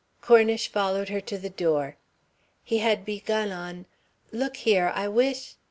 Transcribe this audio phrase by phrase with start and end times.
[0.19, 1.95] Cornish followed her to the door.
[2.63, 3.85] He had begun on
[4.31, 5.53] "Look here, I wish